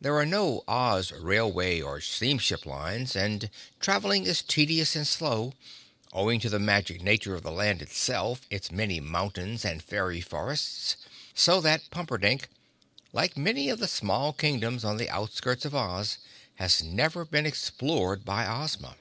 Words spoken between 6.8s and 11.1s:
nature of the land itself, its many mountains and fairy forests,